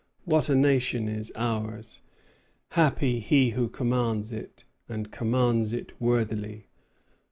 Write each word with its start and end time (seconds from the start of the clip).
"What 0.25 0.49
a 0.49 0.55
nation 0.55 1.07
is 1.07 1.31
ours! 1.35 2.01
Happy 2.71 3.19
he 3.19 3.51
who 3.51 3.69
commands 3.69 4.33
it, 4.33 4.65
and 4.89 5.11
commands 5.11 5.73
it 5.73 5.93
worthily!" 6.01 6.65